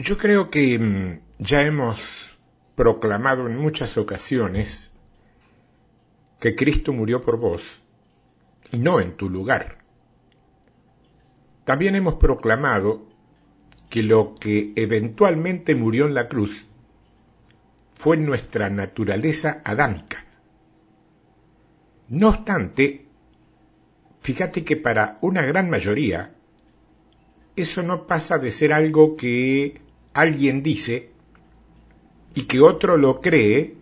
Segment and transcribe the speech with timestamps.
[0.00, 2.38] Yo creo que mm, ya hemos
[2.76, 4.92] proclamado en muchas ocasiones
[6.38, 7.82] que Cristo murió por vos
[8.70, 9.78] y no en tu lugar.
[11.64, 13.08] También hemos proclamado
[13.90, 16.68] que lo que eventualmente murió en la cruz
[17.96, 20.24] fue nuestra naturaleza adámica.
[22.08, 23.06] No obstante,
[24.20, 26.36] fíjate que para una gran mayoría
[27.56, 29.87] eso no pasa de ser algo que
[30.20, 31.10] alguien dice
[32.34, 33.76] y que otro lo cree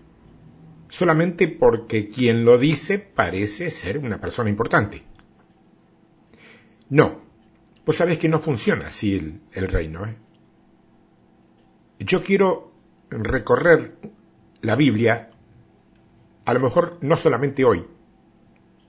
[0.89, 5.03] solamente porque quien lo dice parece ser una persona importante.
[6.91, 7.21] No,
[7.85, 10.07] vos sabés que no funciona así el, reino.
[10.07, 10.17] ¿eh?
[11.99, 12.73] Yo quiero
[13.09, 13.97] recorrer
[14.61, 15.31] la Biblia,
[16.45, 17.85] a lo mejor no solamente hoy,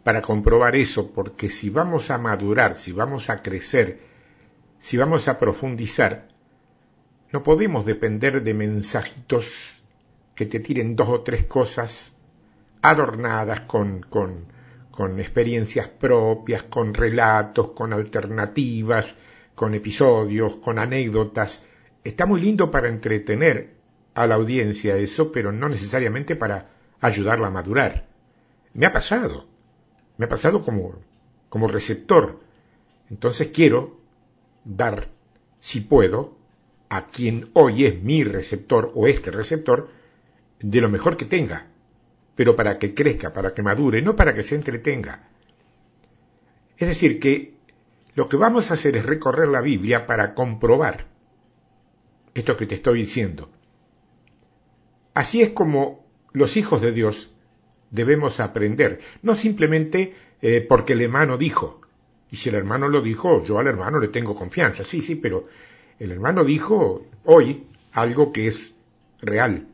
[0.04, 4.02] para comprobar eso, porque si vamos a madurar, si vamos a crecer,
[4.80, 6.28] si vamos a profundizar,
[7.32, 9.82] no podemos depender de mensajitos
[10.36, 12.16] que te tiren dos o tres cosas
[12.82, 14.46] adornadas con, con,
[14.92, 19.16] con experiencias propias, con relatos, con alternativas,
[19.56, 21.64] con episodios, con anécdotas.
[22.04, 23.76] Está muy lindo para entretener
[24.14, 26.70] a la audiencia eso, pero no necesariamente para
[27.02, 28.08] ayudarla a madurar.
[28.74, 29.48] Me ha pasado,
[30.18, 30.96] me ha pasado como,
[31.50, 32.40] como receptor.
[33.10, 34.00] Entonces quiero
[34.64, 35.10] dar,
[35.60, 36.38] si puedo,
[36.90, 39.90] a quien hoy es mi receptor o este receptor
[40.60, 41.68] de lo mejor que tenga,
[42.36, 45.30] pero para que crezca, para que madure, no para que se entretenga.
[46.78, 47.56] Es decir, que
[48.16, 51.06] lo que vamos a hacer es recorrer la Biblia para comprobar
[52.34, 53.50] esto que te estoy diciendo.
[55.14, 57.34] Así es como los hijos de Dios
[57.90, 61.82] debemos aprender, no simplemente eh, porque el hermano dijo,
[62.30, 65.46] y si el hermano lo dijo, yo al hermano le tengo confianza, sí, sí, pero
[66.00, 68.74] el hermano dijo hoy algo que es
[69.22, 69.68] real.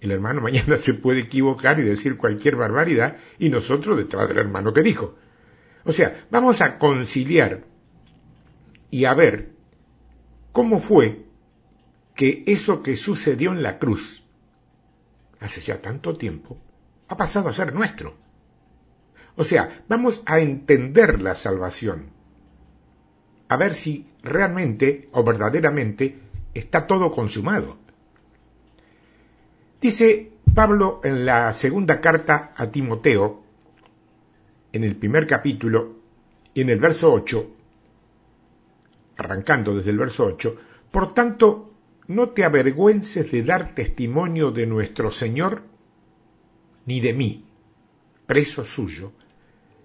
[0.00, 4.72] El hermano mañana se puede equivocar y decir cualquier barbaridad y nosotros detrás del hermano
[4.72, 5.16] que dijo.
[5.84, 7.64] O sea, vamos a conciliar
[8.90, 9.50] y a ver
[10.52, 11.24] cómo fue
[12.14, 14.22] que eso que sucedió en la cruz,
[15.38, 16.58] hace ya tanto tiempo,
[17.08, 18.14] ha pasado a ser nuestro.
[19.36, 22.10] O sea, vamos a entender la salvación
[23.50, 26.16] a ver si realmente o verdaderamente
[26.54, 27.78] está todo consumado.
[29.80, 33.42] Dice Pablo en la segunda carta a Timoteo,
[34.72, 35.96] en el primer capítulo,
[36.54, 37.50] y en el verso 8,
[39.16, 40.56] arrancando desde el verso 8,
[40.92, 41.74] por tanto,
[42.06, 45.64] no te avergüences de dar testimonio de nuestro Señor,
[46.86, 47.44] ni de mí,
[48.26, 49.10] preso suyo,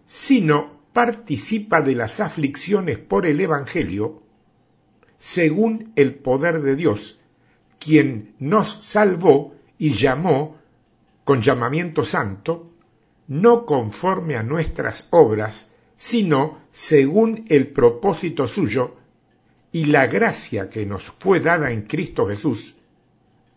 [0.05, 4.23] sino participa de las aflicciones por el Evangelio,
[5.17, 7.19] según el poder de Dios,
[7.79, 10.55] quien nos salvó y llamó
[11.25, 12.71] con llamamiento santo,
[13.27, 18.95] no conforme a nuestras obras, sino según el propósito suyo
[19.73, 22.77] y la gracia que nos fue dada en Cristo Jesús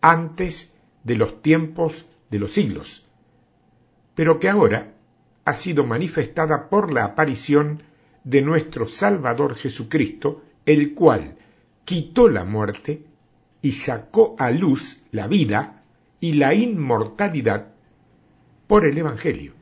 [0.01, 0.73] antes
[1.05, 3.07] de los tiempos de los siglos,
[4.13, 4.98] pero que ahora
[5.49, 7.81] ha sido manifestada por la aparición
[8.23, 11.37] de nuestro Salvador Jesucristo, el cual
[11.85, 13.03] quitó la muerte
[13.61, 15.83] y sacó a luz la vida
[16.19, 17.73] y la inmortalidad
[18.67, 19.53] por el Evangelio.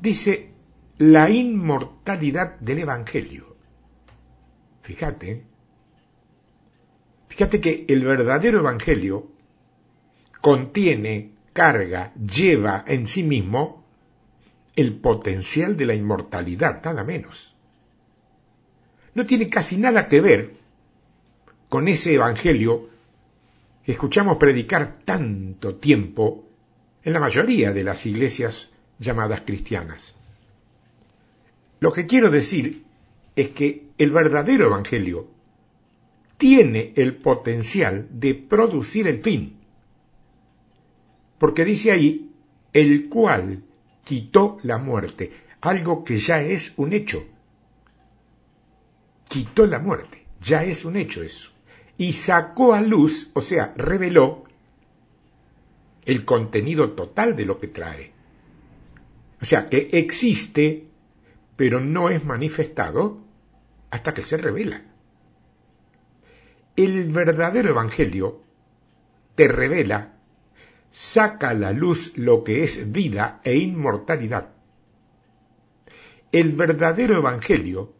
[0.00, 0.50] Dice
[0.98, 3.54] la inmortalidad del Evangelio.
[4.82, 5.44] Fíjate,
[7.28, 9.28] fíjate que el verdadero Evangelio
[10.40, 13.81] contiene, carga, lleva en sí mismo
[14.74, 17.54] el potencial de la inmortalidad, nada menos.
[19.14, 20.54] No tiene casi nada que ver
[21.68, 22.88] con ese Evangelio
[23.84, 26.44] que escuchamos predicar tanto tiempo
[27.02, 30.14] en la mayoría de las iglesias llamadas cristianas.
[31.80, 32.84] Lo que quiero decir
[33.34, 35.28] es que el verdadero Evangelio
[36.36, 39.56] tiene el potencial de producir el fin,
[41.38, 42.30] porque dice ahí,
[42.72, 43.62] el cual
[44.04, 47.24] quitó la muerte, algo que ya es un hecho.
[49.28, 50.26] Quitó la muerte.
[50.40, 51.50] Ya es un hecho eso.
[51.96, 54.44] Y sacó a luz, o sea, reveló
[56.04, 58.12] el contenido total de lo que trae.
[59.40, 60.86] O sea, que existe,
[61.56, 63.20] pero no es manifestado
[63.90, 64.82] hasta que se revela.
[66.74, 68.40] El verdadero Evangelio
[69.34, 70.12] te revela,
[70.92, 74.50] saca a la luz lo que es vida e inmortalidad.
[76.30, 77.94] El verdadero Evangelio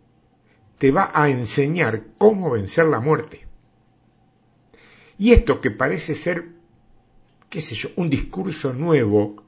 [0.78, 3.46] te va a enseñar cómo vencer la muerte.
[5.18, 6.48] Y esto que parece ser,
[7.48, 9.44] qué sé yo, un discurso nuevo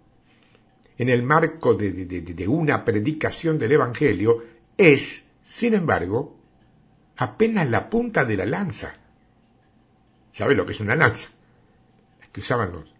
[0.96, 4.44] en el marco de, una predicación del Evangelio,
[4.76, 6.38] es, sin embargo,
[7.16, 8.94] apenas la punta de la lanza.
[10.32, 11.30] ¿Sabe lo que es una lanza?
[12.20, 12.93] La que usaban los,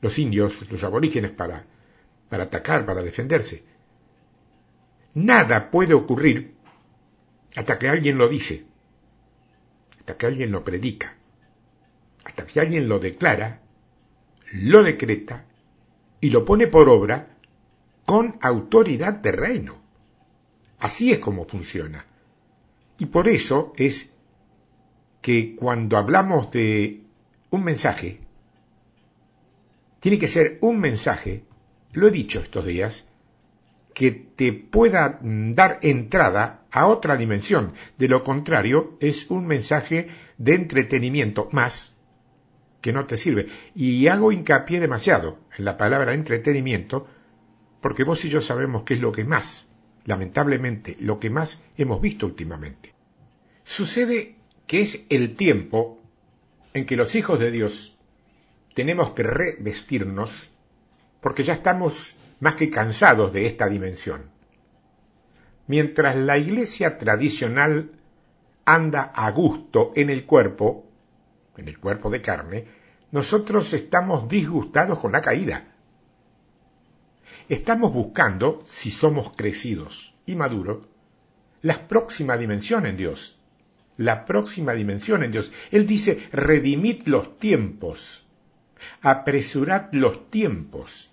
[0.00, 1.64] los indios, los aborígenes para,
[2.28, 3.62] para atacar, para defenderse.
[5.14, 6.54] Nada puede ocurrir
[7.56, 8.64] hasta que alguien lo dice,
[9.98, 11.16] hasta que alguien lo predica,
[12.24, 13.60] hasta que alguien lo declara,
[14.52, 15.44] lo decreta
[16.20, 17.36] y lo pone por obra
[18.04, 19.80] con autoridad de reino.
[20.78, 22.06] Así es como funciona.
[22.98, 24.12] Y por eso es
[25.20, 27.02] que cuando hablamos de
[27.50, 28.20] un mensaje,
[30.00, 31.44] tiene que ser un mensaje,
[31.92, 33.06] lo he dicho estos días,
[33.94, 37.74] que te pueda dar entrada a otra dimensión.
[37.98, 40.08] De lo contrario, es un mensaje
[40.38, 41.94] de entretenimiento más
[42.80, 43.48] que no te sirve.
[43.74, 47.06] Y hago hincapié demasiado en la palabra entretenimiento,
[47.80, 49.68] porque vos y yo sabemos que es lo que más,
[50.04, 52.94] lamentablemente, lo que más hemos visto últimamente.
[53.64, 54.36] Sucede
[54.66, 56.00] que es el tiempo
[56.72, 57.98] en que los hijos de Dios
[58.74, 60.50] tenemos que revestirnos,
[61.20, 64.30] porque ya estamos más que cansados de esta dimensión.
[65.66, 67.92] Mientras la iglesia tradicional
[68.64, 70.86] anda a gusto en el cuerpo,
[71.56, 72.66] en el cuerpo de carne,
[73.12, 75.68] nosotros estamos disgustados con la caída.
[77.48, 80.86] Estamos buscando, si somos crecidos y maduros,
[81.62, 83.38] la próxima dimensión en Dios.
[83.96, 85.52] La próxima dimensión en Dios.
[85.70, 88.29] Él dice, redimid los tiempos,
[89.02, 91.10] apresurad los tiempos.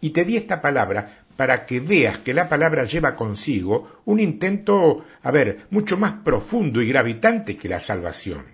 [0.00, 5.04] Y te di esta palabra para que veas que la palabra lleva consigo un intento,
[5.22, 8.44] a ver, mucho más profundo y gravitante que la salvación.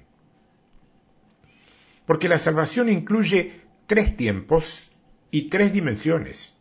[2.06, 4.90] Porque la salvación incluye tres tiempos
[5.30, 6.54] y tres dimensiones.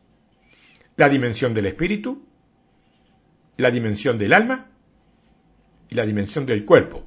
[0.97, 2.25] La dimensión del espíritu,
[3.57, 4.67] la dimensión del alma
[5.87, 7.05] y la dimensión del cuerpo,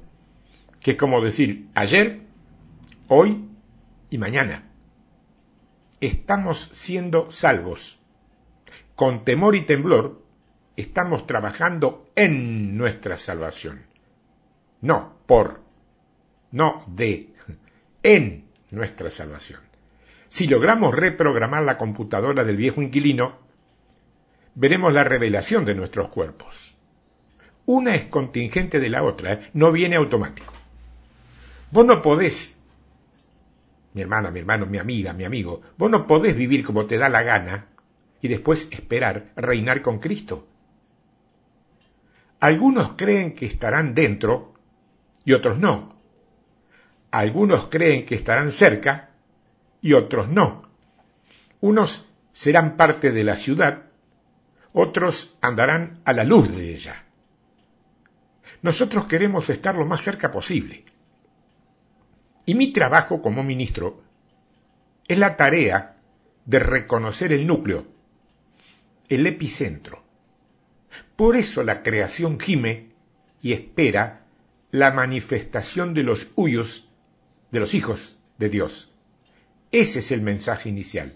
[0.81, 2.22] que es como decir ayer,
[3.08, 3.44] hoy
[4.12, 4.64] y mañana.
[6.00, 7.99] Estamos siendo salvos.
[8.94, 10.23] Con temor y temblor
[10.76, 13.87] estamos trabajando en nuestra salvación.
[14.82, 15.62] No por,
[16.50, 17.32] no de,
[18.03, 19.61] en nuestra salvación.
[20.29, 23.38] Si logramos reprogramar la computadora del viejo inquilino,
[24.55, 26.76] veremos la revelación de nuestros cuerpos.
[27.64, 29.50] Una es contingente de la otra, ¿eh?
[29.55, 30.53] no viene automático.
[31.70, 32.59] Vos no podés,
[33.94, 37.09] mi hermana, mi hermano, mi amiga, mi amigo, vos no podés vivir como te da
[37.09, 37.67] la gana
[38.21, 40.47] y después esperar reinar con Cristo.
[42.41, 44.55] Algunos creen que estarán dentro
[45.25, 45.94] y otros no.
[47.11, 49.11] Algunos creen que estarán cerca
[49.81, 50.69] y otros no.
[51.61, 53.83] Unos serán parte de la ciudad,
[54.73, 57.05] otros andarán a la luz de ella.
[58.62, 60.85] Nosotros queremos estar lo más cerca posible.
[62.44, 64.02] Y mi trabajo como ministro
[65.08, 65.96] es la tarea
[66.44, 67.87] de reconocer el núcleo,
[69.08, 70.02] el epicentro.
[71.16, 72.90] Por eso la creación gime
[73.40, 74.26] y espera
[74.70, 76.88] la manifestación de los huyos
[77.50, 78.92] de los hijos de Dios.
[79.70, 81.14] Ese es el mensaje inicial.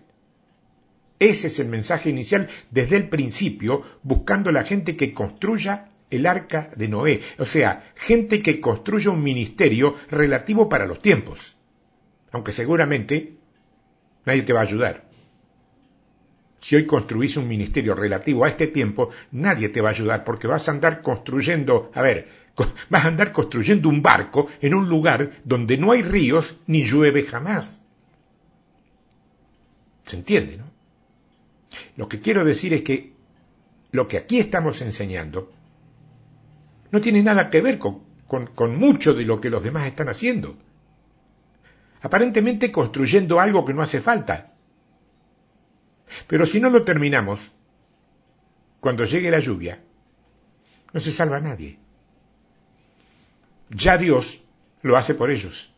[1.18, 6.70] Ese es el mensaje inicial desde el principio, buscando la gente que construya el arca
[6.76, 11.56] de Noé, o sea, gente que construya un ministerio relativo para los tiempos,
[12.32, 13.36] aunque seguramente
[14.24, 15.06] nadie te va a ayudar.
[16.60, 20.46] Si hoy construís un ministerio relativo a este tiempo, nadie te va a ayudar porque
[20.46, 22.28] vas a andar construyendo, a ver,
[22.88, 27.22] vas a andar construyendo un barco en un lugar donde no hay ríos ni llueve
[27.22, 27.82] jamás.
[30.04, 30.64] ¿Se entiende, no?
[31.96, 33.12] Lo que quiero decir es que
[33.90, 35.52] lo que aquí estamos enseñando
[36.96, 40.56] no tiene nada que ver con, con mucho de lo que los demás están haciendo.
[42.00, 44.54] Aparentemente construyendo algo que no hace falta.
[46.26, 47.52] Pero si no lo terminamos,
[48.80, 49.78] cuando llegue la lluvia,
[50.94, 51.78] no se salva nadie.
[53.68, 54.44] ya Dios
[54.80, 55.70] lo hace por ellos.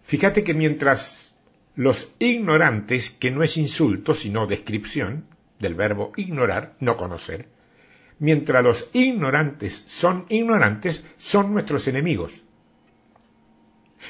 [0.00, 1.36] Fíjate que mientras
[1.76, 5.26] los ignorantes, que no es insulto, sino descripción
[5.58, 7.46] del verbo ignorar, no conocer,
[8.18, 12.42] mientras los ignorantes son ignorantes, son nuestros enemigos.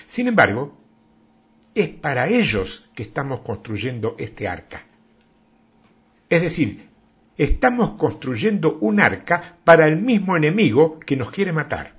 [0.07, 0.77] Sin embargo,
[1.75, 4.85] es para ellos que estamos construyendo este arca.
[6.29, 6.89] Es decir,
[7.37, 11.95] estamos construyendo un arca para el mismo enemigo que nos quiere matar.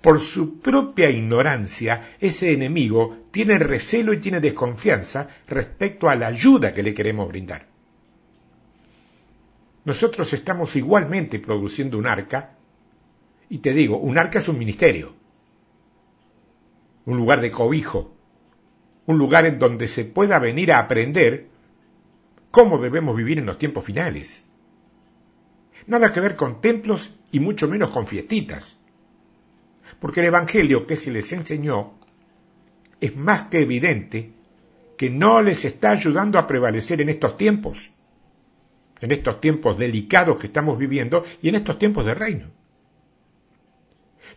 [0.00, 6.74] Por su propia ignorancia, ese enemigo tiene recelo y tiene desconfianza respecto a la ayuda
[6.74, 7.71] que le queremos brindar.
[9.84, 12.56] Nosotros estamos igualmente produciendo un arca,
[13.48, 15.14] y te digo, un arca es un ministerio,
[17.04, 18.14] un lugar de cobijo,
[19.06, 21.48] un lugar en donde se pueda venir a aprender
[22.50, 24.46] cómo debemos vivir en los tiempos finales.
[25.86, 28.78] Nada que ver con templos y mucho menos con fiestitas.
[30.00, 31.94] Porque el Evangelio que se les enseñó
[33.00, 34.30] es más que evidente
[34.96, 37.92] que no les está ayudando a prevalecer en estos tiempos,
[39.02, 42.46] en estos tiempos delicados que estamos viviendo y en estos tiempos de reino.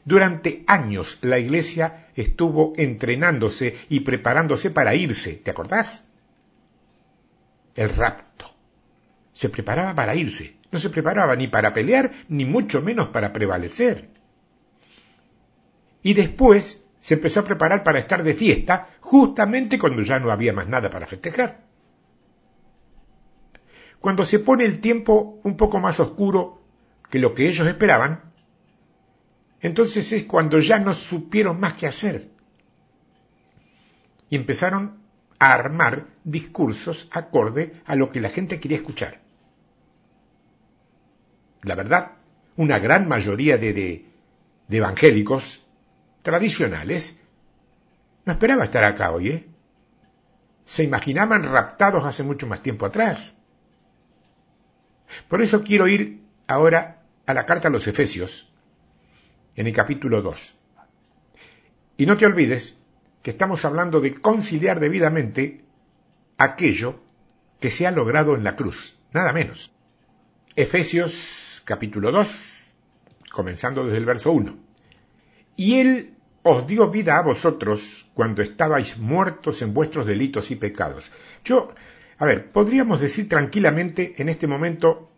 [0.04, 6.10] Durante años la iglesia estuvo entrenándose y preparándose para irse, ¿te acordás?
[7.76, 8.52] El rapto.
[9.34, 14.10] Se preparaba para irse, no se preparaba ni para pelear, ni mucho menos para prevalecer.
[16.02, 20.54] Y después se empezó a preparar para estar de fiesta, justamente cuando ya no había
[20.54, 21.66] más nada para festejar.
[24.06, 26.62] Cuando se pone el tiempo un poco más oscuro
[27.10, 28.34] que lo que ellos esperaban,
[29.62, 32.30] entonces es cuando ya no supieron más qué hacer.
[34.30, 35.00] Y empezaron
[35.40, 39.22] a armar discursos acorde a lo que la gente quería escuchar.
[41.64, 42.12] La verdad,
[42.58, 44.06] una gran mayoría de, de,
[44.70, 45.66] evangélicos
[46.22, 47.20] tradicionales
[48.24, 49.48] no esperaba estar acá hoy, ¿eh?
[50.64, 53.35] Se imaginaban raptados hace mucho más tiempo atrás.
[55.28, 58.52] Por eso quiero ir ahora a la carta a los Efesios,
[59.56, 60.56] en el capítulo 2.
[61.98, 62.78] Y no te olvides
[63.22, 65.64] que estamos hablando de conciliar debidamente
[66.38, 67.00] aquello
[67.60, 69.72] que se ha logrado en la cruz, nada menos.
[70.56, 72.74] Efesios capítulo 2,
[73.32, 74.56] comenzando desde el verso 1.
[75.56, 81.12] Y Él os dio vida a vosotros cuando estabais muertos en vuestros delitos y pecados.
[81.44, 81.74] Yo,
[82.18, 85.12] a ver, podríamos decir tranquilamente en este momento,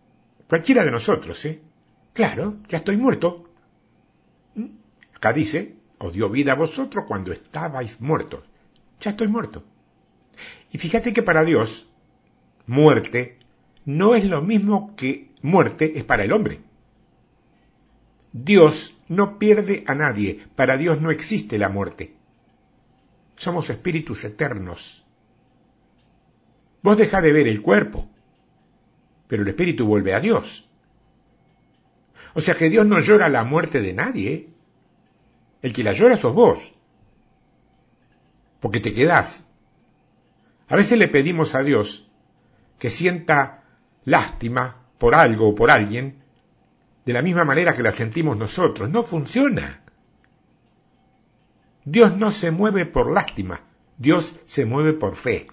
[0.47, 1.61] cualquiera de nosotros, ¿eh?
[2.13, 3.49] Claro, ya estoy muerto.
[4.55, 4.65] ¿Mm?
[5.15, 8.43] Acá dice, os dio vida a vosotros cuando estabais muertos.
[8.99, 9.63] Ya estoy muerto.
[10.71, 11.87] Y fíjate que para Dios,
[12.65, 13.37] muerte
[13.85, 16.61] no es lo mismo que muerte es para el hombre.
[18.33, 22.13] Dios no pierde a nadie, para Dios no existe la muerte.
[23.35, 25.06] Somos espíritus eternos.
[26.87, 28.07] Vos deja de ver el cuerpo,
[29.27, 30.69] pero el espíritu vuelve a Dios.
[32.33, 34.47] O sea que Dios no llora la muerte de nadie,
[35.61, 36.71] el que la llora sos vos.
[38.61, 39.45] Porque te quedás.
[40.69, 42.09] A veces le pedimos a Dios
[42.79, 43.65] que sienta
[44.05, 46.23] lástima por algo o por alguien
[47.03, 48.89] de la misma manera que la sentimos nosotros.
[48.89, 49.81] No funciona.
[51.83, 53.59] Dios no se mueve por lástima,
[53.97, 55.47] Dios se mueve por fe.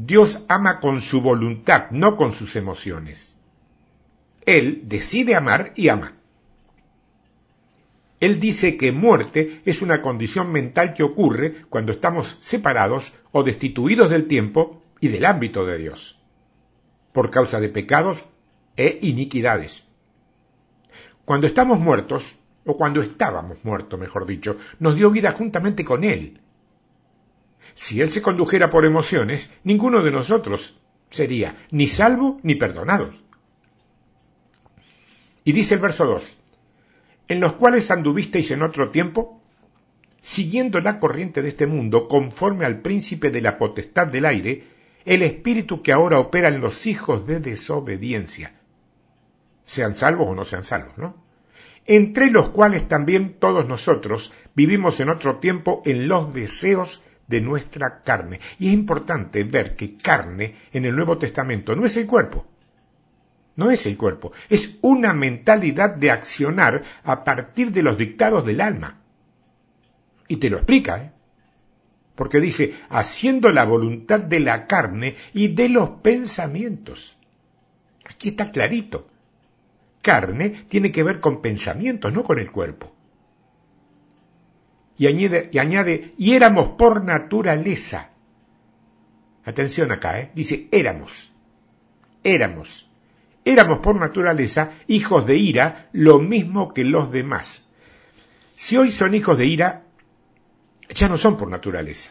[0.00, 3.36] Dios ama con su voluntad, no con sus emociones.
[4.46, 6.14] Él decide amar y ama.
[8.20, 14.08] Él dice que muerte es una condición mental que ocurre cuando estamos separados o destituidos
[14.08, 16.20] del tiempo y del ámbito de Dios,
[17.12, 18.24] por causa de pecados
[18.76, 19.88] e iniquidades.
[21.24, 26.40] Cuando estamos muertos, o cuando estábamos muertos, mejor dicho, nos dio vida juntamente con Él.
[27.74, 33.12] Si Él se condujera por emociones, ninguno de nosotros sería ni salvo ni perdonado.
[35.44, 36.36] Y dice el verso 2,
[37.28, 39.42] en los cuales anduvisteis en otro tiempo,
[40.20, 44.64] siguiendo la corriente de este mundo, conforme al príncipe de la potestad del aire,
[45.04, 48.52] el espíritu que ahora opera en los hijos de desobediencia,
[49.64, 51.16] sean salvos o no sean salvos, ¿no?
[51.86, 58.02] Entre los cuales también todos nosotros vivimos en otro tiempo en los deseos de nuestra
[58.02, 58.40] carne.
[58.58, 62.46] Y es importante ver que carne en el Nuevo Testamento no es el cuerpo,
[63.54, 68.60] no es el cuerpo, es una mentalidad de accionar a partir de los dictados del
[68.60, 69.00] alma.
[70.26, 71.12] Y te lo explica, ¿eh?
[72.14, 77.16] Porque dice, haciendo la voluntad de la carne y de los pensamientos.
[78.04, 79.08] Aquí está clarito.
[80.02, 82.97] carne tiene que ver con pensamientos, no con el cuerpo.
[84.98, 88.10] Y añade, y añade, y éramos por naturaleza.
[89.44, 90.32] Atención acá, ¿eh?
[90.34, 91.32] dice éramos.
[92.24, 92.90] Éramos.
[93.44, 97.64] Éramos por naturaleza hijos de ira, lo mismo que los demás.
[98.56, 99.84] Si hoy son hijos de ira,
[100.90, 102.10] ya no son por naturaleza.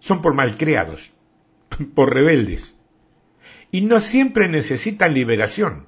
[0.00, 1.12] Son por malcriados,
[1.94, 2.74] por rebeldes.
[3.70, 5.86] Y no siempre necesitan liberación.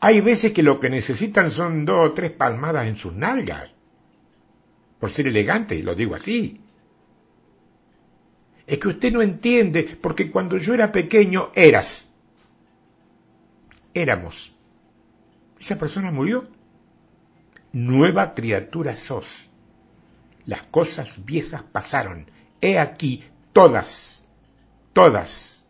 [0.00, 3.75] Hay veces que lo que necesitan son dos o tres palmadas en sus nalgas.
[5.00, 6.60] Por ser elegante, lo digo así.
[8.66, 12.06] Es que usted no entiende, porque cuando yo era pequeño eras.
[13.94, 14.54] Éramos.
[15.60, 16.48] Esa persona murió.
[17.72, 19.48] Nueva criatura sos.
[20.46, 22.30] Las cosas viejas pasaron.
[22.60, 24.26] He aquí, todas,
[24.92, 25.64] todas,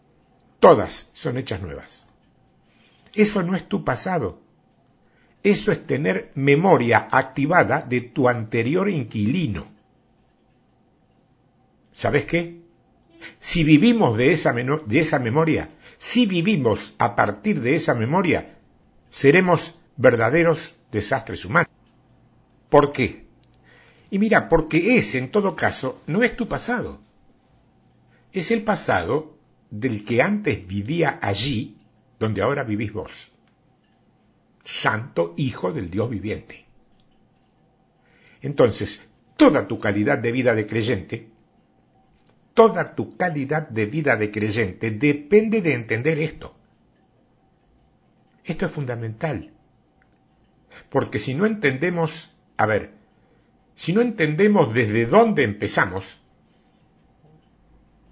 [0.60, 2.08] todas son hechas nuevas.
[3.14, 4.40] Eso no es tu pasado.
[5.46, 9.64] Eso es tener memoria activada de tu anterior inquilino.
[11.92, 12.62] ¿Sabes qué?
[13.38, 15.68] Si vivimos de esa, de esa memoria,
[16.00, 18.56] si vivimos a partir de esa memoria,
[19.08, 21.70] seremos verdaderos desastres humanos.
[22.68, 23.26] ¿Por qué?
[24.10, 27.00] Y mira, porque ese, en todo caso, no es tu pasado.
[28.32, 29.36] Es el pasado
[29.70, 31.76] del que antes vivía allí,
[32.18, 33.35] donde ahora vivís vos.
[34.66, 36.66] Santo Hijo del Dios viviente.
[38.42, 41.28] Entonces, toda tu calidad de vida de creyente,
[42.52, 46.56] toda tu calidad de vida de creyente depende de entender esto.
[48.44, 49.52] Esto es fundamental.
[50.90, 52.92] Porque si no entendemos, a ver,
[53.76, 56.20] si no entendemos desde dónde empezamos,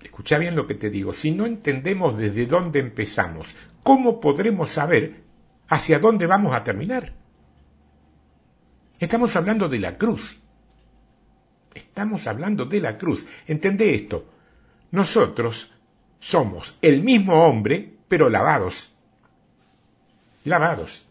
[0.03, 5.24] escucha bien lo que te digo, si no entendemos desde dónde empezamos, ¿cómo podremos saber
[5.69, 7.13] hacia dónde vamos a terminar?
[9.01, 10.41] Estamos hablando de la cruz.
[11.75, 13.27] Estamos hablando de la cruz.
[13.47, 14.27] Entende esto.
[14.93, 15.73] Nosotros
[16.21, 18.95] somos el mismo hombre, pero lavados.
[20.45, 21.07] Lavados.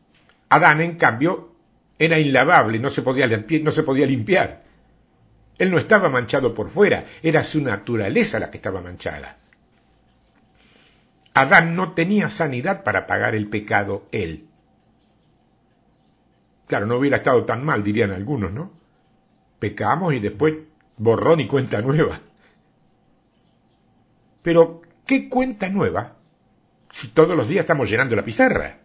[0.49, 1.53] Adán, en cambio,
[1.99, 4.63] era inlavable, no se podía no se podía limpiar.
[5.57, 9.37] Él no estaba manchado por fuera, era su naturaleza la que estaba manchada.
[11.33, 14.47] Adán no tenía sanidad para pagar el pecado él.
[16.73, 18.71] Claro, no hubiera estado tan mal, dirían algunos, ¿no?
[19.59, 20.55] Pecamos y después
[20.97, 22.19] borrón y cuenta nueva.
[24.41, 26.15] Pero, ¿qué cuenta nueva
[26.89, 28.79] si todos los días estamos llenando la pizarra?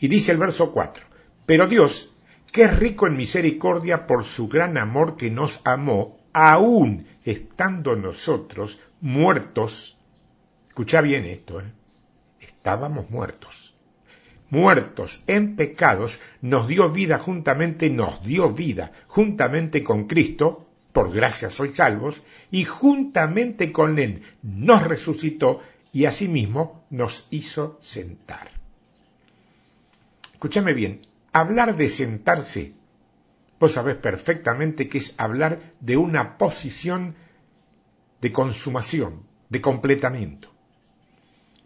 [0.00, 1.04] Y dice el verso 4,
[1.46, 2.16] pero Dios,
[2.50, 8.80] que es rico en misericordia por su gran amor que nos amó, aún estando nosotros
[9.00, 9.96] muertos,
[10.66, 11.72] escucha bien esto, ¿eh?
[12.40, 13.71] estábamos muertos,
[14.52, 21.50] muertos en pecados, nos dio vida juntamente, nos dio vida juntamente con Cristo, por gracia
[21.50, 25.60] sois salvos, y juntamente con Él nos resucitó
[25.92, 28.50] y asimismo nos hizo sentar.
[30.34, 31.00] Escúchame bien,
[31.34, 32.74] Hablar de sentarse,
[33.58, 37.14] vos sabés perfectamente que es hablar de una posición
[38.20, 40.52] de consumación, de completamiento.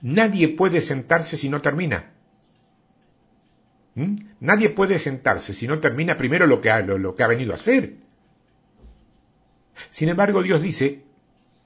[0.03, 2.13] Nadie puede sentarse si no termina.
[3.97, 4.17] ¿Mm?
[4.41, 7.57] Nadie puede sentarse si no termina primero lo que, ha, lo que ha venido a
[7.57, 7.95] hacer.
[9.91, 11.03] Sin embargo, Dios dice,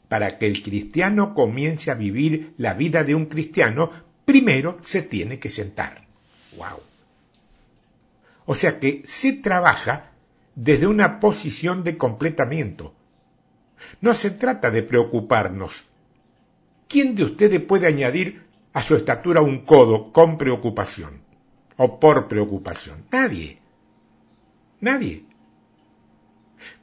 [0.09, 3.91] para que el cristiano comience a vivir la vida de un cristiano,
[4.25, 6.07] primero se tiene que sentar.
[6.57, 6.81] ¡Wow!
[8.47, 10.13] O sea que se trabaja
[10.55, 12.95] desde una posición de completamiento.
[14.01, 15.85] No se trata de preocuparnos.
[16.87, 21.30] ¿Quién de ustedes puede añadir a su estatura un codo con preocupación
[21.83, 23.07] o por preocupación?
[23.11, 23.59] Nadie.
[24.81, 25.25] Nadie.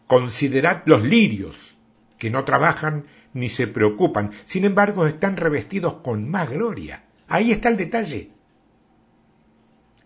[0.08, 1.78] Considerad los lirios,
[2.18, 7.04] que no trabajan ni se preocupan, sin embargo están revestidos con más gloria.
[7.28, 8.30] Ahí está el detalle.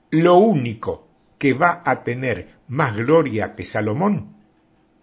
[0.10, 4.36] Lo único que va a tener más gloria que Salomón,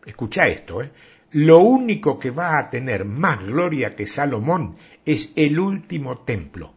[0.05, 0.93] escucha esto, ¿eh?
[1.31, 6.75] lo único que va a tener más gloria que Salomón es el último templo.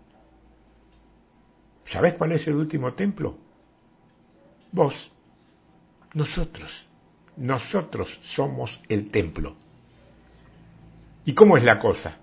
[1.85, 3.37] ¿Sabes cuál es el último templo?
[4.71, 5.11] Vos,
[6.13, 6.87] nosotros,
[7.37, 9.55] nosotros somos el templo.
[11.25, 12.17] ¿Y cómo es la cosa?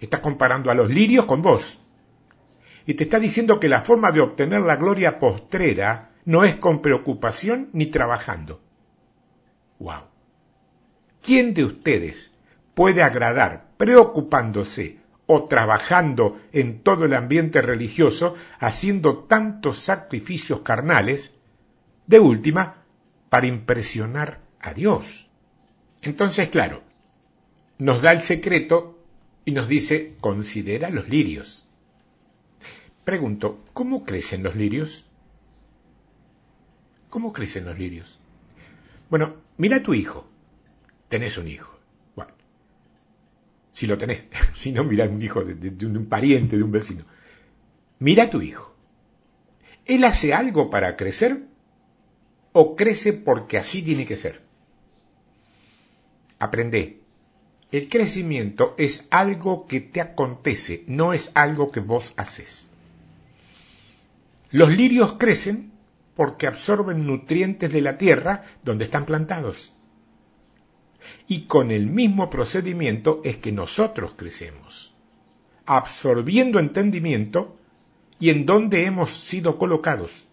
[0.00, 1.78] Estás comparando a los lirios con vos.
[2.86, 6.82] Y te está diciendo que la forma de obtener la gloria postrera no es con
[6.82, 8.60] preocupación ni trabajando.
[11.22, 12.32] ¿Quién de ustedes
[12.74, 21.34] puede agradar preocupándose o trabajando en todo el ambiente religioso, haciendo tantos sacrificios carnales,
[22.06, 22.82] de última,
[23.30, 25.30] para impresionar a Dios.
[26.02, 26.82] Entonces, claro,
[27.78, 28.98] nos da el secreto
[29.44, 31.68] y nos dice, considera los lirios.
[33.04, 35.06] Pregunto, ¿cómo crecen los lirios?
[37.10, 38.18] ¿Cómo crecen los lirios?
[39.10, 40.26] Bueno, mira a tu hijo.
[41.08, 41.73] Tenés un hijo.
[43.74, 44.22] Si lo tenés,
[44.54, 47.04] si no, mira a un hijo de, de un pariente, de un vecino.
[47.98, 48.74] Mira a tu hijo.
[49.84, 51.42] ¿Él hace algo para crecer
[52.52, 54.40] o crece porque así tiene que ser?
[56.38, 57.00] Aprende.
[57.72, 62.68] El crecimiento es algo que te acontece, no es algo que vos haces.
[64.52, 65.72] Los lirios crecen
[66.14, 69.74] porque absorben nutrientes de la tierra donde están plantados.
[71.26, 74.94] Y con el mismo procedimiento es que nosotros crecemos,
[75.66, 77.56] absorbiendo entendimiento
[78.18, 80.26] y en donde hemos sido colocados.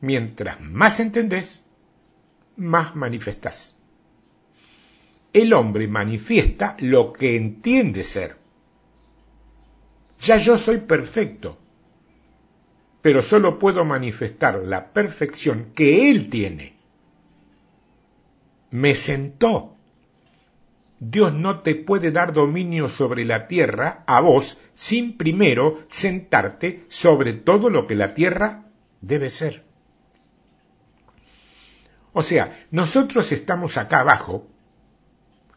[0.00, 1.64] Mientras más entendés,
[2.56, 3.74] más manifestás.
[5.32, 8.36] El hombre manifiesta lo que entiende ser.
[10.20, 11.58] Ya yo soy perfecto,
[13.02, 16.75] pero solo puedo manifestar la perfección que Él tiene.
[18.70, 19.76] Me sentó.
[20.98, 27.34] Dios no te puede dar dominio sobre la tierra a vos sin primero sentarte sobre
[27.34, 28.64] todo lo que la tierra
[29.00, 29.64] debe ser.
[32.12, 34.46] O sea, nosotros estamos acá abajo,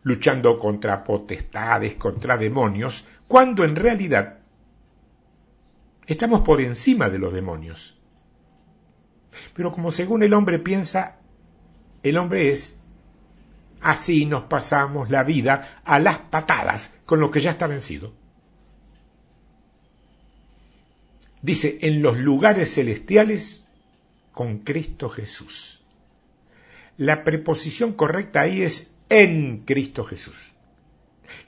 [0.04, 4.40] luchando contra potestades, contra demonios, cuando en realidad
[6.10, 8.02] Estamos por encima de los demonios.
[9.54, 11.18] Pero como según el hombre piensa,
[12.02, 12.79] el hombre es,
[13.82, 18.14] así nos pasamos la vida a las patadas con lo que ya está vencido.
[21.42, 23.66] Dice, en los lugares celestiales
[24.32, 25.82] con Cristo Jesús.
[26.98, 30.52] La preposición correcta ahí es en Cristo Jesús.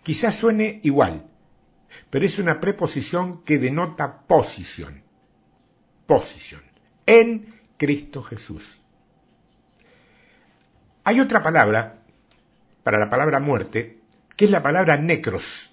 [0.04, 1.26] Quizás suene igual,
[2.10, 5.04] pero es una preposición que denota posición.
[6.06, 6.62] Posición.
[7.06, 8.82] En Cristo Jesús.
[11.04, 12.01] Hay otra palabra
[12.84, 14.00] para la palabra muerte,
[14.36, 15.72] que es la palabra necros.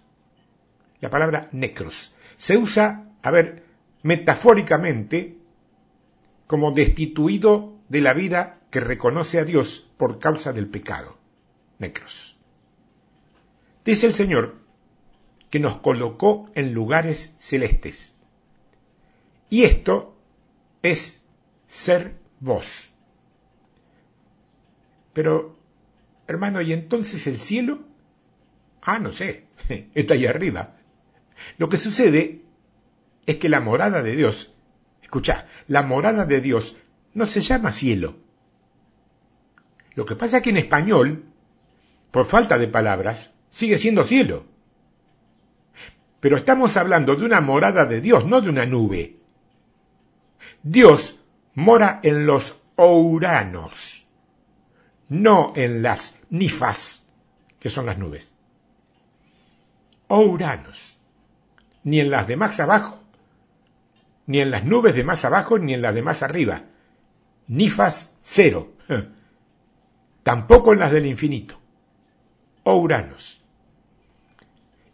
[1.01, 2.15] La palabra necros.
[2.37, 3.65] Se usa, a ver,
[4.03, 5.37] metafóricamente,
[6.47, 11.17] como destituido de la vida que reconoce a Dios por causa del pecado.
[11.79, 12.37] Necros.
[13.85, 14.57] Dice el Señor
[15.51, 18.15] que nos colocó en lugares celestes.
[19.51, 20.15] Y esto
[20.83, 21.23] es
[21.67, 22.91] ser vos.
[25.13, 25.58] Pero,
[26.29, 27.81] hermano, ¿y entonces el cielo?
[28.83, 29.47] Ah, no sé,
[29.95, 30.75] está ahí arriba.
[31.57, 32.43] Lo que sucede
[33.27, 34.55] es que la morada de Dios,
[35.03, 36.77] escucha, la morada de Dios
[37.15, 38.17] no se llama cielo.
[39.95, 41.25] Lo que pasa es que en español,
[42.11, 44.45] por falta de palabras, sigue siendo cielo.
[46.21, 49.17] Pero estamos hablando de una morada de Dios, no de una nube.
[50.63, 51.21] Dios
[51.55, 54.08] mora en los ouranos,
[55.09, 57.07] no en las nifas,
[57.59, 58.33] que son las nubes.
[60.09, 60.97] Ouranos,
[61.85, 63.03] ni en las de más abajo,
[64.27, 66.63] ni en las nubes de más abajo, ni en las de más arriba.
[67.47, 68.73] Nifas cero.
[70.23, 71.59] Tampoco en las del infinito.
[72.65, 73.39] Ouranos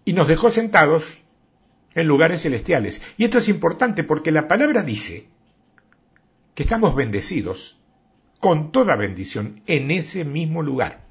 [0.04, 1.22] y nos dejó sentados
[1.94, 3.02] en lugares celestiales.
[3.16, 5.28] Y esto es importante porque la palabra dice
[6.54, 7.78] que estamos bendecidos
[8.44, 11.06] con toda bendición en ese mismo lugar.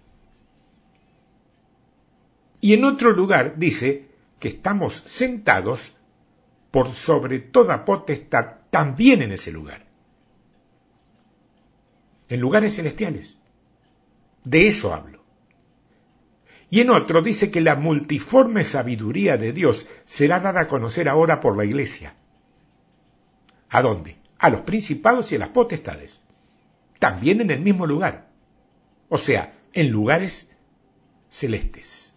[2.61, 5.95] Y en otro lugar dice que estamos sentados
[6.69, 9.83] por sobre toda potestad también en ese lugar.
[12.29, 13.39] En lugares celestiales.
[14.43, 15.23] De eso hablo.
[16.69, 21.41] Y en otro dice que la multiforme sabiduría de Dios será dada a conocer ahora
[21.41, 22.15] por la iglesia.
[23.71, 24.17] ¿A dónde?
[24.37, 26.19] A los principados y a las potestades.
[27.03, 28.29] También en el mismo lugar.
[29.09, 30.49] O sea, en lugares
[31.29, 32.13] celestes.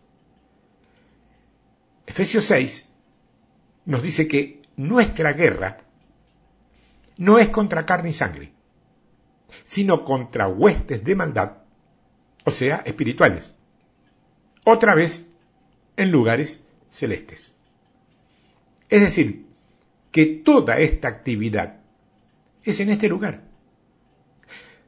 [2.06, 2.88] Efesios 6
[3.84, 5.78] nos dice que nuestra guerra
[7.16, 8.52] no es contra carne y sangre,
[9.64, 11.54] sino contra huestes de maldad,
[12.44, 13.56] o sea, espirituales
[14.62, 15.26] otra vez
[15.96, 17.56] en lugares celestes.
[18.88, 19.46] Es decir,
[20.12, 21.80] que toda esta actividad
[22.62, 23.55] es en este lugar.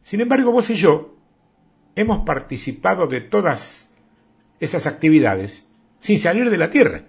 [0.09, 1.19] Sin embargo, vos y yo
[1.95, 3.91] hemos participado de todas
[4.59, 5.69] esas actividades
[6.01, 7.03] sin salir de la tierra.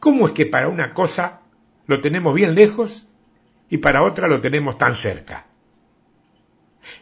[0.00, 1.42] ¿Cómo es que para una cosa
[1.86, 3.06] lo tenemos bien lejos
[3.68, 5.44] y para otra lo tenemos tan cerca?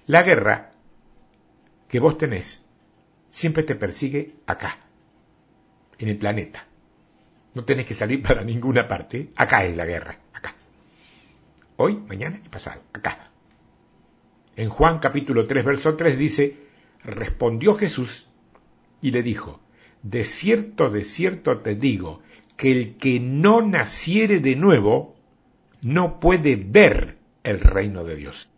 [0.09, 0.73] La guerra
[1.87, 2.67] que vos tenés
[3.31, 4.79] siempre te persigue acá,
[6.01, 6.67] en el planeta.
[7.55, 9.31] No tenés que salir para ninguna parte.
[9.37, 10.53] Acá es la guerra, acá.
[11.77, 13.32] Hoy, mañana y pasado, acá.
[14.57, 16.57] En Juan capítulo 3, verso 3 dice,
[17.05, 18.29] respondió Jesús
[19.01, 19.61] y le dijo,
[20.03, 22.21] de cierto, de cierto te digo,
[22.57, 25.17] que el que no naciere de nuevo
[25.81, 28.51] no puede ver el reino de Dios.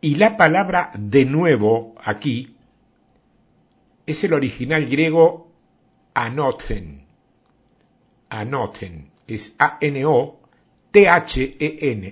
[0.00, 2.56] Y la palabra de nuevo aquí
[4.06, 5.52] es el original griego
[6.14, 7.06] anoten.
[8.28, 10.38] Anoten es A-N-O-T-H-E-N,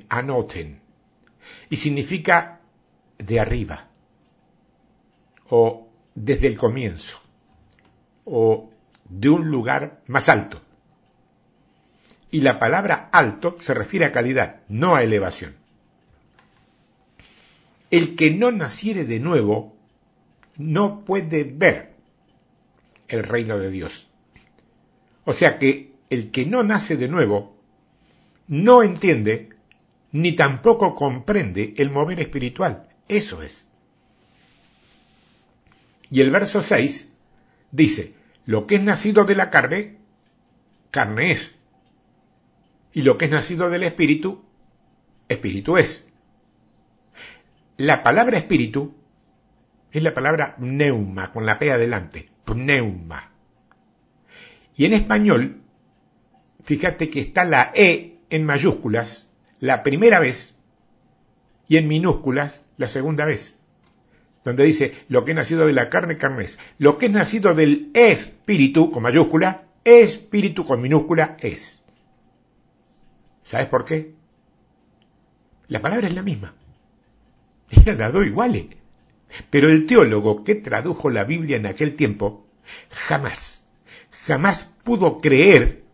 [0.09, 0.81] anoten.
[1.69, 2.60] Y significa
[3.21, 3.89] de arriba,
[5.49, 7.21] o desde el comienzo,
[8.25, 8.71] o
[9.09, 10.61] de un lugar más alto.
[12.31, 15.57] Y la palabra alto se refiere a calidad, no a elevación.
[17.91, 19.77] El que no naciere de nuevo
[20.57, 21.95] no puede ver
[23.09, 24.09] el reino de Dios.
[25.25, 27.57] O sea que el que no nace de nuevo
[28.47, 29.51] no entiende
[30.13, 32.90] ni tampoco comprende el mover espiritual.
[33.11, 33.67] Eso es.
[36.11, 37.11] Y el verso 6
[37.73, 38.15] dice,
[38.47, 39.99] lo que es nacido de la carne,
[40.93, 41.57] carne es.
[42.93, 44.45] Y lo que es nacido del espíritu,
[45.29, 46.09] espíritu es.
[47.77, 48.95] La palabra espíritu
[49.91, 53.33] es la palabra neuma, con la P adelante, pneuma.
[54.77, 55.63] Y en español,
[56.63, 60.60] fíjate que está la E en mayúsculas la primera vez
[61.71, 63.57] y en minúsculas la segunda vez.
[64.45, 66.59] Donde dice, lo que es nacido de la carne, carne es.
[66.79, 71.81] Lo que es nacido del espíritu, con mayúscula, espíritu con minúscula es.
[73.45, 74.15] ¿Sabes por qué?
[75.69, 76.57] La palabra es la misma.
[77.71, 78.67] Era las dos iguales.
[79.49, 82.49] Pero el teólogo que tradujo la Biblia en aquel tiempo
[82.91, 83.65] jamás,
[84.11, 85.85] jamás pudo creer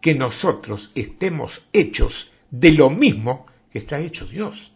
[0.00, 4.73] que nosotros estemos hechos de lo mismo que está hecho Dios,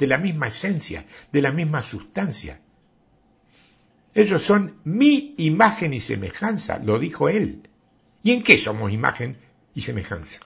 [0.00, 2.58] de la misma esencia, de la misma sustancia.
[4.14, 7.68] Ellos son mi imagen y semejanza, lo dijo él.
[8.22, 9.36] ¿Y en qué somos imagen
[9.74, 10.40] y semejanza?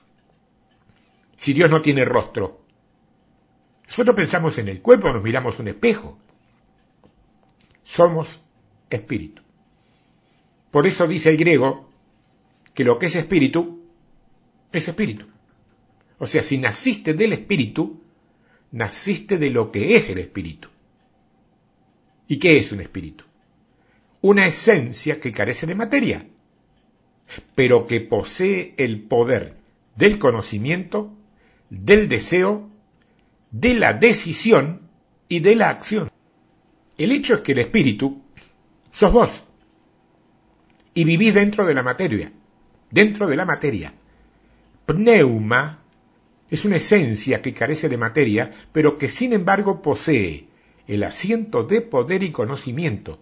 [1.36, 2.64] Si Dios no tiene rostro,
[3.86, 6.18] nosotros pensamos en el cuerpo, nos miramos un espejo.
[7.84, 8.42] Somos
[8.90, 9.40] espíritu.
[10.72, 11.90] Por eso dice el griego
[12.74, 13.84] que lo que es espíritu
[14.72, 15.26] es espíritu.
[16.18, 18.03] O sea, si naciste del espíritu,
[18.72, 20.68] naciste de lo que es el espíritu.
[22.26, 23.24] ¿Y qué es un espíritu?
[24.20, 26.26] Una esencia que carece de materia,
[27.54, 29.56] pero que posee el poder
[29.96, 31.12] del conocimiento,
[31.70, 32.70] del deseo
[33.50, 34.88] de la decisión
[35.28, 36.10] y de la acción.
[36.98, 38.22] El hecho es que el espíritu
[38.90, 39.44] sos vos
[40.94, 42.32] y vivís dentro de la materia,
[42.90, 43.92] dentro de la materia.
[44.86, 45.83] Pneuma
[46.54, 50.46] es una esencia que carece de materia, pero que sin embargo posee
[50.86, 53.18] el asiento de poder y conocimiento,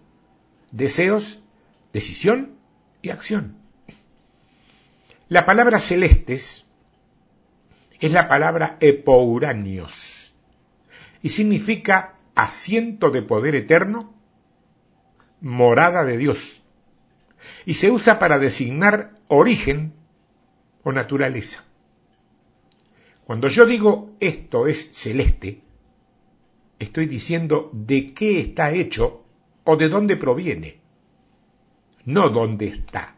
[0.69, 1.41] deseos,
[1.93, 2.51] decisión
[3.01, 3.57] y acción.
[5.29, 6.67] La palabra celestes
[7.99, 10.31] es la palabra epouranios
[11.23, 14.13] y significa asiento de poder eterno,
[15.41, 16.61] morada de Dios,
[17.65, 19.93] y se usa para designar origen
[20.83, 21.63] o naturaleza.
[23.25, 25.61] Cuando yo digo esto es celeste,
[26.79, 29.23] estoy diciendo de qué está hecho
[29.63, 30.79] o de dónde proviene,
[32.05, 33.15] no dónde está.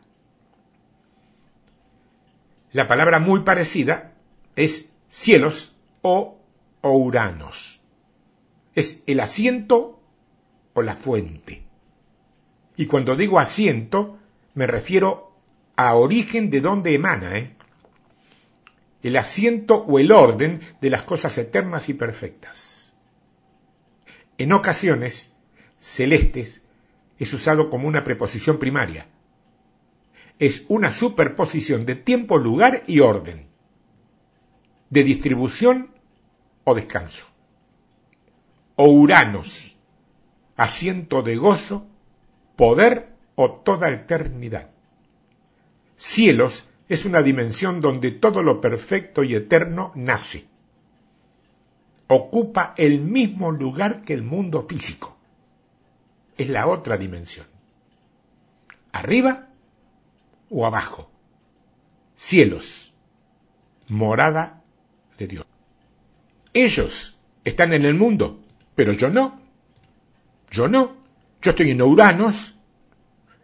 [2.72, 4.14] La palabra muy parecida
[4.56, 6.38] es cielos o
[6.82, 7.82] ouranos
[8.76, 10.00] es el asiento
[10.74, 11.64] o la fuente.
[12.76, 14.20] Y cuando digo asiento,
[14.54, 15.32] me refiero
[15.78, 17.56] a origen de donde emana, ¿eh?
[19.06, 22.94] El asiento o el orden de las cosas eternas y perfectas.
[24.40, 25.32] En ocasiones,
[25.78, 26.64] celestes
[27.20, 29.06] es usado como una preposición primaria.
[30.40, 33.46] Es una superposición de tiempo, lugar y orden,
[34.90, 35.92] de distribución
[36.64, 37.28] o descanso
[38.76, 39.78] o Uranos,
[40.58, 41.86] asiento de gozo,
[42.56, 44.72] poder o toda eternidad.
[45.96, 50.46] Cielos es una dimensión donde todo lo perfecto y eterno nace.
[52.08, 55.18] Ocupa el mismo lugar que el mundo físico.
[56.38, 57.48] Es la otra dimensión.
[58.92, 59.48] Arriba
[60.50, 61.10] o abajo.
[62.18, 62.94] cielos,
[63.90, 64.64] morada
[65.18, 65.46] de Dios.
[66.54, 68.40] Ellos están en el mundo,
[68.76, 69.42] pero yo no.
[70.52, 70.96] Yo no.
[71.42, 72.56] Yo estoy en Uranos.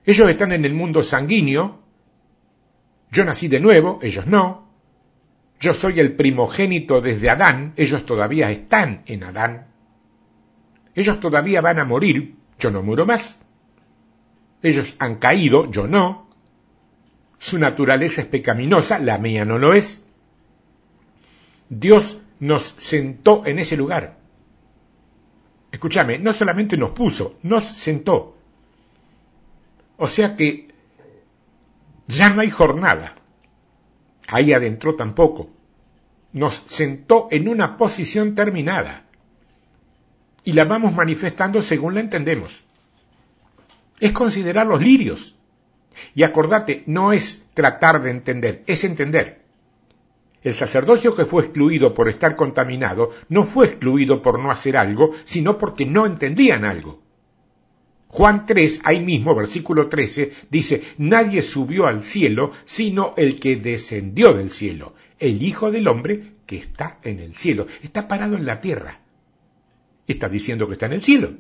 [0.05, 1.80] Ellos están en el mundo sanguíneo.
[3.11, 4.67] Yo nací de nuevo, ellos no.
[5.59, 9.67] Yo soy el primogénito desde Adán, ellos todavía están en Adán.
[10.95, 13.41] Ellos todavía van a morir, yo no muero más.
[14.63, 16.29] Ellos han caído, yo no.
[17.37, 20.05] Su naturaleza es pecaminosa, la mía no lo es.
[21.69, 24.17] Dios nos sentó en ese lugar.
[25.71, 28.37] Escúchame, no solamente nos puso, nos sentó.
[29.97, 30.70] O sea que
[32.11, 33.15] ya no hay jornada.
[34.27, 35.49] Ahí adentro tampoco.
[36.33, 39.05] Nos sentó en una posición terminada.
[40.43, 42.63] Y la vamos manifestando según la entendemos.
[43.99, 45.37] Es considerar los lirios.
[46.15, 49.41] Y acordate, no es tratar de entender, es entender.
[50.41, 55.11] El sacerdocio que fue excluido por estar contaminado no fue excluido por no hacer algo,
[55.25, 57.01] sino porque no entendían algo.
[58.13, 64.33] Juan 3, ahí mismo, versículo 13, dice, Nadie subió al cielo sino el que descendió
[64.33, 68.59] del cielo, el Hijo del Hombre que está en el cielo, está parado en la
[68.59, 68.99] tierra.
[70.07, 71.31] Está diciendo que está en el cielo.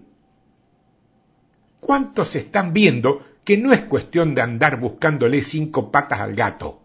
[1.81, 6.81] ¿Cuántos están viendo que no es cuestión de andar buscándole cinco patas al gato?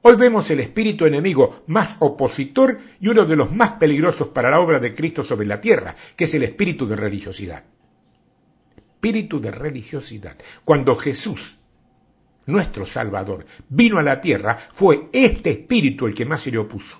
[0.00, 4.60] Hoy vemos el espíritu enemigo más opositor y uno de los más peligrosos para la
[4.60, 7.64] obra de Cristo sobre la tierra, que es el espíritu de religiosidad.
[9.06, 10.36] Espíritu de religiosidad.
[10.64, 11.58] Cuando Jesús,
[12.46, 16.98] nuestro Salvador, vino a la tierra, fue este espíritu el que más se le opuso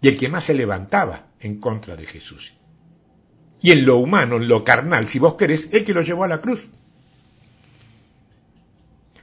[0.00, 2.54] y el que más se levantaba en contra de Jesús.
[3.60, 6.28] Y en lo humano, en lo carnal, si vos querés, el que lo llevó a
[6.28, 6.70] la cruz.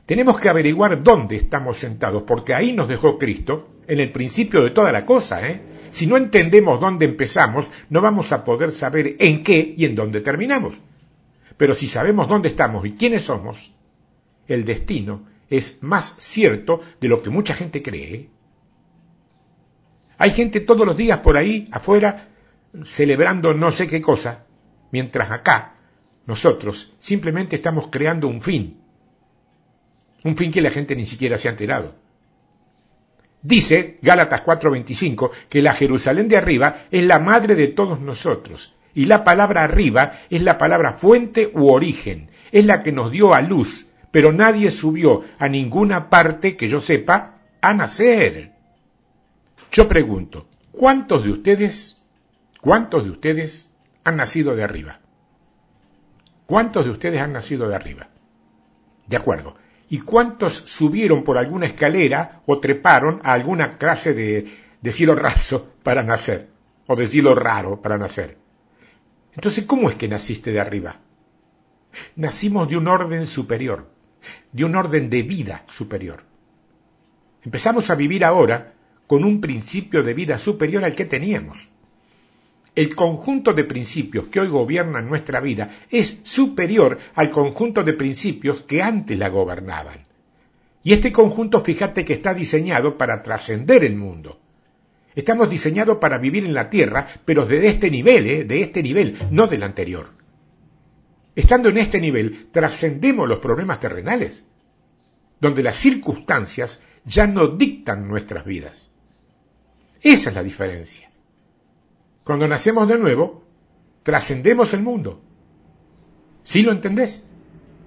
[0.06, 4.70] Tenemos que averiguar dónde estamos sentados, porque ahí nos dejó Cristo, en el principio de
[4.70, 5.60] toda la cosa, ¿eh?
[5.90, 10.22] Si no entendemos dónde empezamos, no vamos a poder saber en qué y en dónde
[10.22, 10.80] terminamos.
[11.58, 13.74] Pero si sabemos dónde estamos y quiénes somos,
[14.48, 18.30] el destino es más cierto de lo que mucha gente cree.
[20.18, 22.30] Hay gente todos los días por ahí, afuera,
[22.84, 24.46] celebrando no sé qué cosa,
[24.92, 25.76] mientras acá
[26.26, 28.82] nosotros simplemente estamos creando un fin,
[30.24, 31.96] un fin que la gente ni siquiera se ha enterado.
[33.42, 38.77] Dice Gálatas 4:25 que la Jerusalén de arriba es la madre de todos nosotros.
[38.98, 42.32] Y la palabra arriba es la palabra fuente u origen.
[42.52, 43.90] Es la que nos dio a luz.
[44.10, 48.54] Pero nadie subió a ninguna parte que yo sepa a nacer.
[49.72, 52.02] Yo pregunto, ¿cuántos de ustedes,
[52.60, 53.72] cuántos de ustedes
[54.04, 55.00] han nacido de arriba?
[56.48, 58.10] ¿Cuántos de ustedes han nacido de arriba?
[59.06, 59.58] De acuerdo
[59.90, 64.48] y cuántos subieron por alguna escalera o treparon a alguna clase de,
[64.82, 66.50] de cielo raso para nacer,
[66.88, 68.47] o de cielo raro para nacer.
[69.38, 71.00] Entonces, ¿cómo es que naciste de arriba?
[72.18, 73.90] Nacimos de un orden superior,
[74.52, 76.24] de un orden de vida superior.
[77.44, 78.74] Empezamos a vivir ahora
[79.08, 81.70] con un principio de vida superior al que teníamos
[82.78, 88.62] el conjunto de principios que hoy gobiernan nuestra vida es superior al conjunto de principios
[88.62, 90.02] que antes la gobernaban.
[90.84, 94.40] Y este conjunto, fíjate que está diseñado para trascender el mundo.
[95.18, 98.44] Estamos diseñados para vivir en la tierra, pero de este nivel, ¿eh?
[98.44, 100.10] de este nivel, no del anterior.
[101.36, 104.46] Estando en este nivel, trascendemos los problemas terrenales,
[105.40, 108.92] donde las circunstancias ya no dictan nuestras vidas.
[110.04, 111.10] Esa es la diferencia.
[112.24, 113.44] Cuando nacemos de nuevo,
[114.04, 115.24] trascendemos el mundo.
[116.44, 117.24] ¿Sí lo entendés?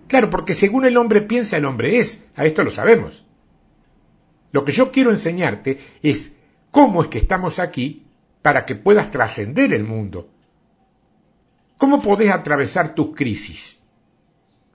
[0.09, 2.25] Claro, porque según el hombre piensa, el hombre es.
[2.35, 3.25] A esto lo sabemos.
[4.51, 6.35] Lo que yo quiero enseñarte es
[6.71, 8.07] cómo es que estamos aquí
[8.43, 10.29] para que puedas trascender el mundo.
[11.77, 13.79] ¿Cómo podés atravesar tus crisis?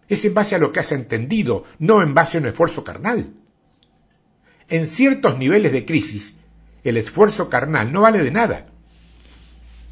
[0.08, 3.34] Es en base a lo que has entendido, no en base a un esfuerzo carnal.
[4.70, 6.36] En ciertos niveles de crisis,
[6.84, 8.68] el esfuerzo carnal no vale de nada.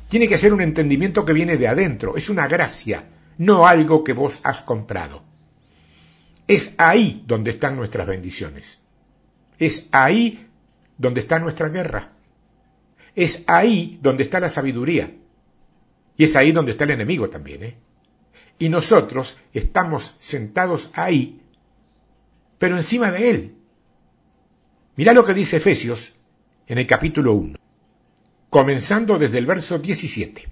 [0.10, 3.06] Tiene que ser un entendimiento que viene de adentro, es una gracia,
[3.38, 5.24] no algo que vos has comprado.
[6.48, 8.80] Es ahí donde están nuestras bendiciones.
[9.58, 10.48] Es ahí
[10.98, 12.12] donde está nuestra guerra.
[13.16, 15.14] Es ahí donde está la sabiduría.
[16.18, 17.64] Y es ahí donde está el enemigo también.
[17.64, 17.76] ¿eh?
[18.60, 21.42] Y nosotros estamos sentados ahí,
[22.58, 23.56] pero encima de él.
[24.96, 26.14] Mirá lo que dice Efesios
[26.68, 27.64] en el capítulo 1
[28.54, 30.48] comenzando desde el verso 17.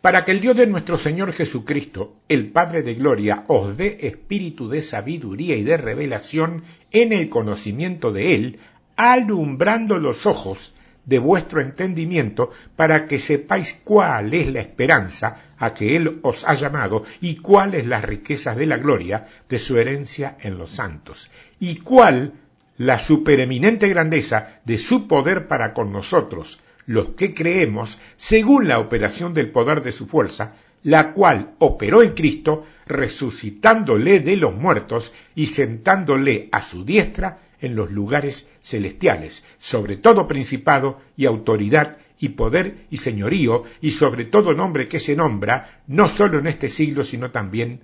[0.00, 4.68] para que el Dios de nuestro Señor Jesucristo, el Padre de Gloria, os dé espíritu
[4.68, 8.58] de sabiduría y de revelación en el conocimiento de Él,
[8.96, 10.74] alumbrando los ojos
[11.04, 16.54] de vuestro entendimiento, para que sepáis cuál es la esperanza a que Él os ha
[16.54, 21.76] llamado y cuáles las riquezas de la gloria de su herencia en los santos, y
[21.76, 22.34] cuál
[22.78, 29.34] la supereminente grandeza de su poder para con nosotros, los que creemos, según la operación
[29.34, 35.46] del poder de su fuerza, la cual operó en Cristo, resucitándole de los muertos y
[35.46, 42.86] sentándole a su diestra en los lugares celestiales, sobre todo principado y autoridad y poder
[42.90, 47.30] y señorío, y sobre todo nombre que se nombra, no sólo en este siglo, sino
[47.30, 47.80] también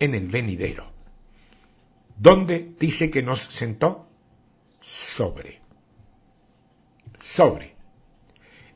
[0.00, 0.90] en el venidero.
[2.18, 4.08] ¿Dónde dice que nos sentó?
[4.80, 5.60] Sobre.
[7.20, 7.74] Sobre.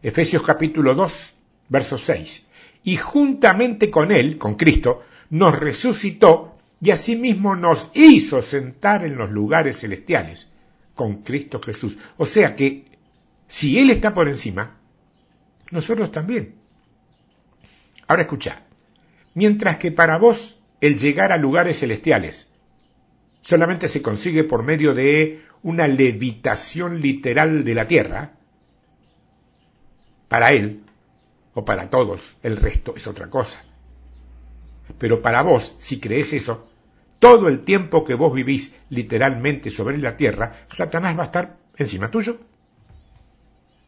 [0.02, 1.34] Efesios capítulo 2,
[1.68, 2.46] verso 6.
[2.84, 6.51] Y juntamente con Él, con Cristo, nos resucitó
[6.82, 10.48] y asimismo nos hizo sentar en los lugares celestiales
[10.96, 11.96] con Cristo Jesús.
[12.16, 12.86] O sea que
[13.46, 14.78] si Él está por encima,
[15.70, 16.56] nosotros también.
[18.08, 18.64] Ahora escucha,
[19.34, 22.50] mientras que para vos el llegar a lugares celestiales
[23.42, 28.32] solamente se consigue por medio de una levitación literal de la tierra,
[30.28, 30.82] para él,
[31.54, 33.62] o para todos, el resto es otra cosa.
[34.98, 36.71] Pero para vos, si crees eso,
[37.22, 42.10] todo el tiempo que vos vivís literalmente sobre la tierra, Satanás va a estar encima
[42.10, 42.40] tuyo.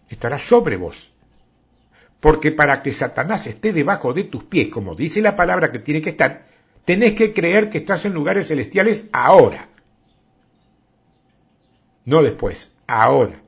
[0.08, 1.12] Estará sobre vos.
[2.20, 6.00] Porque para que Satanás esté debajo de tus pies, como dice la palabra que tiene
[6.00, 6.46] que estar,
[6.84, 9.68] tenés que creer que estás en lugares celestiales ahora.
[12.04, 13.42] No después, ahora.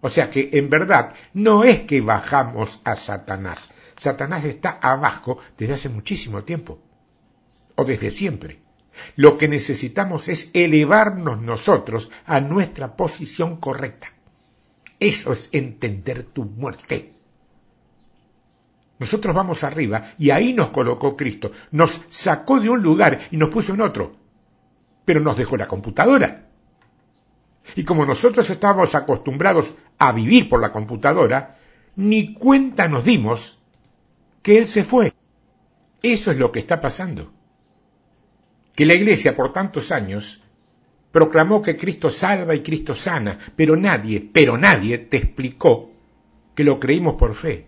[0.00, 3.70] O sea que en verdad no es que bajamos a Satanás.
[3.96, 6.80] Satanás está abajo desde hace muchísimo tiempo.
[7.76, 8.58] O desde siempre.
[9.16, 14.12] Lo que necesitamos es elevarnos nosotros a nuestra posición correcta.
[15.00, 17.12] Eso es entender tu muerte.
[18.98, 21.52] Nosotros vamos arriba y ahí nos colocó Cristo.
[21.70, 24.12] Nos sacó de un lugar y nos puso en otro.
[25.04, 26.46] Pero nos dejó la computadora.
[27.76, 31.58] Y como nosotros estábamos acostumbrados a vivir por la computadora,
[31.96, 33.58] ni cuenta nos dimos
[34.42, 35.12] que Él se fue.
[36.02, 37.30] Eso es lo que está pasando.
[38.78, 40.40] Que la Iglesia por tantos años
[41.10, 45.90] proclamó que Cristo salva y Cristo sana, pero nadie, pero nadie te explicó
[46.54, 47.66] que lo creímos por fe,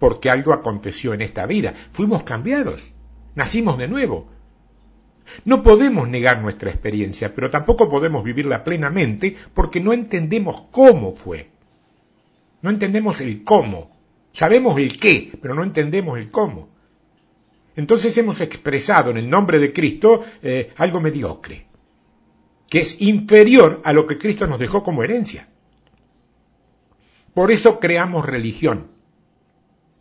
[0.00, 2.94] porque algo aconteció en esta vida, fuimos cambiados,
[3.36, 4.28] nacimos de nuevo,
[5.44, 11.48] no podemos negar nuestra experiencia, pero tampoco podemos vivirla plenamente porque no entendemos cómo fue.
[12.60, 13.96] No entendemos el cómo.
[14.32, 16.70] Sabemos el qué, pero no entendemos el cómo.
[17.78, 21.64] Entonces hemos expresado en el nombre de Cristo eh, algo mediocre,
[22.68, 25.46] que es inferior a lo que Cristo nos dejó como herencia.
[27.34, 28.88] Por eso creamos religión,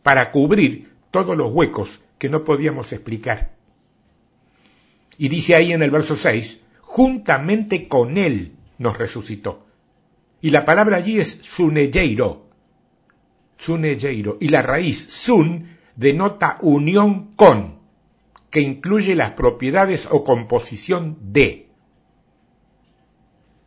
[0.02, 3.52] para cubrir todos los huecos que no podíamos explicar.
[5.20, 9.68] Y dice ahí en el verso 6, juntamente con él nos resucitó.
[10.42, 12.48] Y la palabra allí es suneyeiro.
[13.60, 14.38] Suneyeiro.
[14.40, 17.80] Y la raíz sun denota unión con,
[18.50, 21.68] que incluye las propiedades o composición de.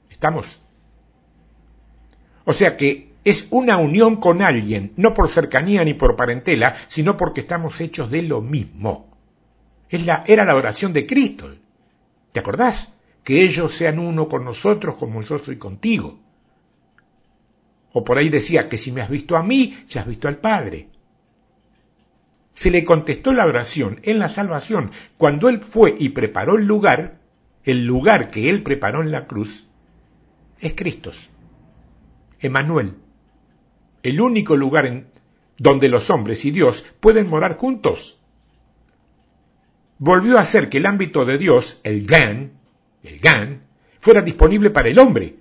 [0.09, 0.61] ¿Estamos?
[2.47, 7.19] O sea que es una unión con alguien, no por cercanía ni por parentela, sino
[7.19, 9.11] porque estamos hechos de lo mismo
[9.91, 11.53] era la oración de Cristo.
[12.33, 12.93] ¿Te acordás?
[13.25, 16.19] Que ellos sean uno con nosotros como yo soy contigo.
[17.93, 20.39] O por ahí decía que si me has visto a mí, ya has visto al
[20.39, 20.90] Padre.
[22.55, 27.21] Se le contestó la oración en la salvación cuando Él fue y preparó el lugar,
[27.65, 29.69] el lugar que Él preparó en la cruz,
[30.61, 31.13] es Cristo.
[32.41, 32.95] Emanuel,
[34.03, 35.07] el único lugar en
[35.59, 38.21] donde los hombres y Dios pueden morar juntos
[40.01, 42.53] volvió a hacer que el ámbito de Dios, el GAN,
[43.05, 43.63] el GAN,
[44.01, 45.37] fuera disponible para el hombre.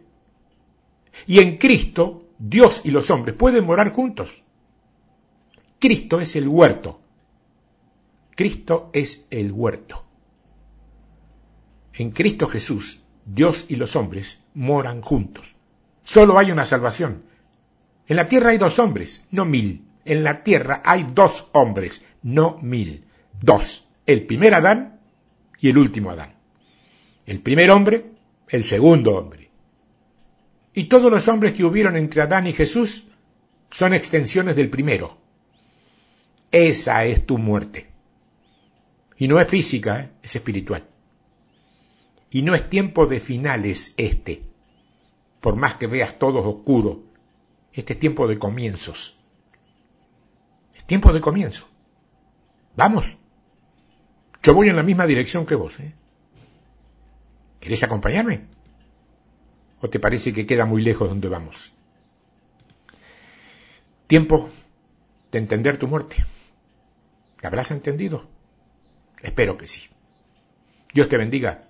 [1.26, 4.44] Y en Cristo, Dios y los hombres pueden morar juntos.
[5.80, 7.02] Cristo es el huerto.
[8.36, 10.06] Cristo es el huerto.
[11.94, 15.56] En Cristo Jesús, Dios y los hombres moran juntos.
[16.04, 17.24] Solo hay una salvación.
[18.08, 19.86] En la tierra hay dos hombres, no mil.
[20.06, 23.06] En la tierra hay dos hombres, no mil.
[23.42, 25.00] Dos el primer Adán
[25.60, 26.34] y el último Adán.
[27.28, 28.06] El primer hombre,
[28.48, 29.52] el segundo hombre.
[30.74, 33.08] Y todos los hombres que hubieron entre Adán y Jesús
[33.70, 35.20] son extensiones del primero.
[36.52, 37.90] Esa es tu muerte.
[39.18, 40.10] Y no es física, ¿eh?
[40.24, 40.88] es espiritual.
[42.32, 44.44] Y no es tiempo de finales este.
[45.42, 47.04] Por más que veas todo oscuro,
[47.74, 49.18] este es tiempo de comienzos.
[50.76, 51.68] Es tiempo de comienzo.
[52.76, 53.18] Vamos.
[54.42, 55.80] Yo voy en la misma dirección que vos.
[55.80, 55.94] ¿eh?
[57.60, 58.46] ¿Querés acompañarme?
[59.82, 61.74] ¿O te parece que queda muy lejos donde vamos?
[64.08, 64.50] Tiempo
[65.32, 66.26] de entender tu muerte.
[67.42, 68.26] ¿La habrás entendido?
[69.22, 69.88] Espero que sí.
[70.94, 71.62] Dios te bendiga.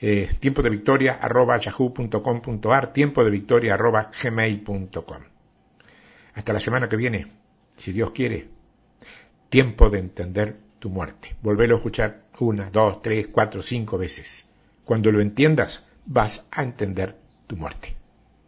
[0.00, 5.22] Eh, tiempo de victoria arroba yahoo.com.ar, tiempo de victoria arroba gmail.com.
[6.34, 7.26] Hasta la semana que viene,
[7.76, 8.48] si Dios quiere.
[9.48, 11.36] Tiempo de entender tu muerte.
[11.42, 14.46] Volvelo a escuchar una, dos, tres, cuatro, cinco veces.
[14.84, 17.16] Cuando lo entiendas, vas a entender
[17.46, 17.99] tu muerte.